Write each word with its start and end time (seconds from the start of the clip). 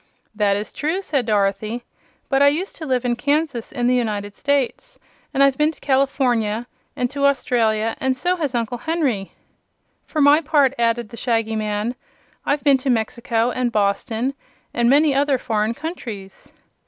"That 0.33 0.57
is 0.57 0.73
true," 0.73 0.99
said 0.99 1.27
Dorothy; 1.27 1.83
"but 2.27 2.41
I 2.41 2.47
used 2.47 2.75
to 2.77 2.87
live 2.87 3.05
in 3.05 3.15
Kansas, 3.15 3.71
in 3.71 3.85
the 3.85 3.93
United 3.93 4.33
States, 4.33 4.97
and 5.31 5.43
I've 5.43 5.59
been 5.59 5.69
to 5.71 5.79
California 5.79 6.65
and 6.95 7.07
to 7.11 7.27
Australia 7.27 7.95
and 7.99 8.17
so 8.17 8.35
has 8.37 8.55
Uncle 8.55 8.79
Henry." 8.79 9.33
"For 10.07 10.19
my 10.19 10.41
part," 10.41 10.73
added 10.79 11.09
the 11.09 11.17
Shaggy 11.17 11.55
Man, 11.55 11.93
"I've 12.47 12.63
been 12.63 12.77
to 12.77 12.89
Mexico 12.89 13.51
and 13.51 13.71
Boston 13.71 14.33
and 14.73 14.89
many 14.89 15.13
other 15.13 15.37
foreign 15.37 15.75
countries." 15.75 16.51